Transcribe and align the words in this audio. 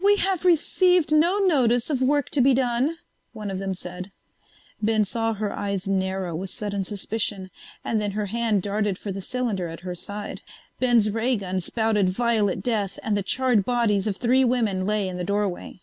"We 0.00 0.14
have 0.18 0.44
received 0.44 1.10
no 1.10 1.38
notice 1.38 1.90
of 1.90 2.00
work 2.00 2.30
to 2.30 2.40
be 2.40 2.54
done," 2.54 2.98
one 3.32 3.50
of 3.50 3.58
them 3.58 3.74
said. 3.74 4.12
Ben 4.80 5.04
saw 5.04 5.34
her 5.34 5.52
eyes 5.52 5.88
narrow 5.88 6.36
with 6.36 6.50
sudden 6.50 6.84
suspicion, 6.84 7.50
and 7.84 8.00
then 8.00 8.12
her 8.12 8.26
hand 8.26 8.62
darted 8.62 8.96
for 8.96 9.10
the 9.10 9.20
cylinder 9.20 9.66
at 9.66 9.80
her 9.80 9.96
side. 9.96 10.40
Ben's 10.78 11.10
ray 11.10 11.34
gun 11.36 11.58
spouted 11.60 12.08
violet 12.10 12.62
death 12.62 13.00
and 13.02 13.16
the 13.16 13.24
charred 13.24 13.64
bodies 13.64 14.06
of 14.06 14.18
three 14.18 14.44
women 14.44 14.86
lay 14.86 15.08
in 15.08 15.16
the 15.16 15.24
doorway. 15.24 15.80